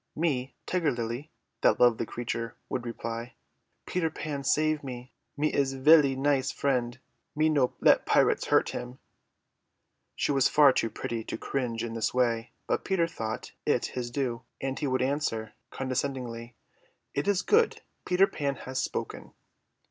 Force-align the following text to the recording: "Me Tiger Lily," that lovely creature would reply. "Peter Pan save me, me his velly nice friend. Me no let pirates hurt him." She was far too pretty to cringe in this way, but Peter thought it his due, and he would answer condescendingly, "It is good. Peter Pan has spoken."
"Me 0.15 0.55
Tiger 0.65 0.89
Lily," 0.91 1.29
that 1.61 1.79
lovely 1.79 2.07
creature 2.07 2.55
would 2.69 2.87
reply. 2.87 3.35
"Peter 3.85 4.09
Pan 4.09 4.43
save 4.43 4.83
me, 4.83 5.13
me 5.37 5.51
his 5.51 5.73
velly 5.73 6.15
nice 6.15 6.51
friend. 6.51 6.99
Me 7.35 7.49
no 7.49 7.75
let 7.81 8.03
pirates 8.07 8.47
hurt 8.47 8.69
him." 8.69 8.97
She 10.15 10.31
was 10.31 10.47
far 10.47 10.73
too 10.73 10.89
pretty 10.89 11.23
to 11.25 11.37
cringe 11.37 11.83
in 11.83 11.93
this 11.93 12.15
way, 12.15 12.49
but 12.65 12.83
Peter 12.83 13.05
thought 13.07 13.51
it 13.63 13.85
his 13.93 14.09
due, 14.09 14.41
and 14.59 14.79
he 14.79 14.87
would 14.87 15.03
answer 15.03 15.53
condescendingly, 15.69 16.55
"It 17.13 17.27
is 17.27 17.43
good. 17.43 17.83
Peter 18.03 18.25
Pan 18.25 18.55
has 18.55 18.81
spoken." 18.81 19.33